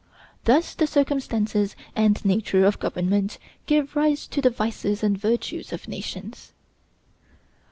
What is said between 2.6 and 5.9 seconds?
of government give rise to the vices and virtues of